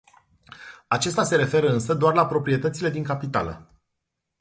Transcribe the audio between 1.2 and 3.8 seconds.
se referă însă doar la proprietățile din capitală.